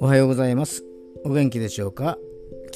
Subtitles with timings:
[0.00, 0.84] おはようございます。
[1.24, 2.18] お元気でしょうか？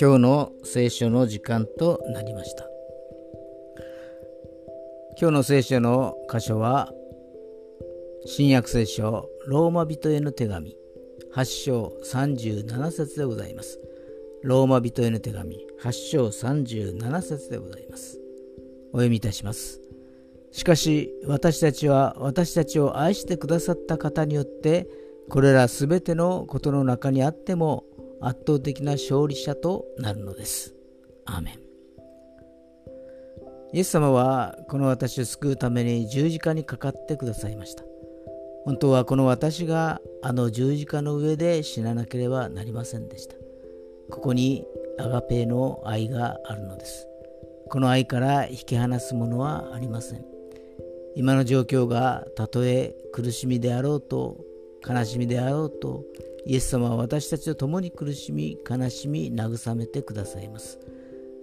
[0.00, 2.66] 今日の聖書の時間となりました。
[5.20, 6.90] 今日の聖書の箇所は
[8.24, 10.74] 新約聖書ローマ人への手紙
[11.34, 13.78] 8章37節でございます。
[14.42, 18.18] ローマ人への手紙8章37節でございます。
[18.92, 19.82] お読みいたします。
[20.56, 24.88] しかし私たちは私たちを愛してくださった方によって
[25.28, 27.84] これらすべてのことの中にあっても
[28.22, 30.74] 圧倒的な勝利者となるのです。
[31.26, 31.58] アーメン
[33.74, 37.84] イエス様はこの私を救うために十字架にかかってくださいました。
[38.64, 43.34] 本当はこの私があの十字架の上で死ななければなりませんでした。
[44.10, 44.64] ここに
[44.98, 47.06] アガペの愛があるのです。
[47.68, 50.35] この愛から引き離すものはありません。
[51.16, 54.44] 今の状況がたとえ苦しみであろうと
[54.86, 56.04] 悲しみであろうと
[56.44, 60.78] イエス様は私たちと共に苦しみ悲しみ慰めてくださいます。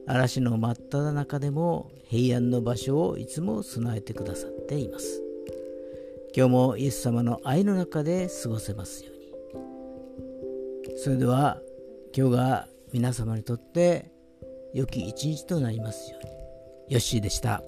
[0.05, 5.23] 嵐の真っ只中でも平安の場所をいつも備えてくださっています。
[6.35, 9.17] 今日もイエス様の愛の中で過ごせますよう
[10.91, 10.97] に。
[10.97, 11.59] それでは
[12.15, 14.11] 今日が皆様にとって
[14.73, 16.31] 良き一日となりますように。
[16.89, 17.63] ヨッシーでした。